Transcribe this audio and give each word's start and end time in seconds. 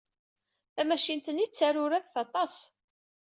Tamacint-nni 0.75 1.45
d 1.49 1.51
taruradt 1.53 2.15
aṭas. 2.23 2.55